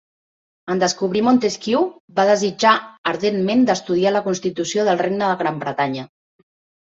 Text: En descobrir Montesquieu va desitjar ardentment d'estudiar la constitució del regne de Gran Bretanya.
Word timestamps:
En 0.75 0.79
descobrir 0.83 1.19
Montesquieu 1.25 1.83
va 2.19 2.25
desitjar 2.29 2.71
ardentment 3.11 3.61
d'estudiar 3.67 4.13
la 4.15 4.23
constitució 4.29 4.87
del 4.89 5.01
regne 5.05 5.25
de 5.33 5.37
Gran 5.43 5.61
Bretanya. 5.65 6.07